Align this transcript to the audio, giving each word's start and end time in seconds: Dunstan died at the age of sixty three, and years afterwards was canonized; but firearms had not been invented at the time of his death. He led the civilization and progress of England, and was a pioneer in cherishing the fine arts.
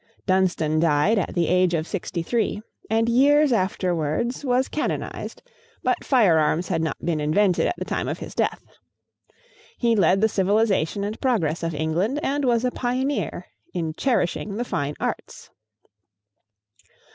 Dunstan 0.25 0.79
died 0.79 1.19
at 1.19 1.35
the 1.35 1.45
age 1.47 1.75
of 1.75 1.85
sixty 1.85 2.23
three, 2.23 2.63
and 2.89 3.07
years 3.07 3.53
afterwards 3.53 4.43
was 4.43 4.67
canonized; 4.67 5.43
but 5.83 6.03
firearms 6.03 6.69
had 6.69 6.81
not 6.81 6.97
been 7.05 7.19
invented 7.19 7.67
at 7.67 7.75
the 7.77 7.85
time 7.85 8.07
of 8.07 8.17
his 8.17 8.33
death. 8.33 8.65
He 9.77 9.95
led 9.95 10.19
the 10.19 10.27
civilization 10.27 11.03
and 11.03 11.21
progress 11.21 11.61
of 11.61 11.75
England, 11.75 12.19
and 12.23 12.45
was 12.45 12.65
a 12.65 12.71
pioneer 12.71 13.45
in 13.75 13.93
cherishing 13.93 14.57
the 14.57 14.65
fine 14.65 14.95
arts. 14.99 15.51